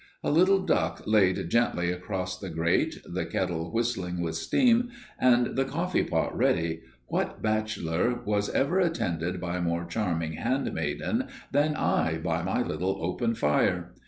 A 0.23 0.31
little 0.31 0.57
duck 0.65 1.03
laid 1.05 1.47
gently 1.51 1.91
across 1.91 2.35
the 2.39 2.49
grate, 2.49 3.03
the 3.05 3.23
kettle 3.23 3.71
whistling 3.71 4.19
with 4.19 4.33
steam, 4.33 4.89
and 5.19 5.55
the 5.55 5.63
coffee 5.63 6.03
pot 6.03 6.35
ready 6.35 6.81
what 7.05 7.43
bachelor 7.43 8.19
was 8.25 8.49
ever 8.49 8.79
attended 8.79 9.39
by 9.39 9.59
more 9.61 9.85
charming 9.85 10.33
handmaiden 10.33 11.27
than 11.51 11.75
I 11.75 12.17
by 12.17 12.41
my 12.41 12.63
little 12.63 12.97
open 13.05 13.35
fire? 13.35 13.93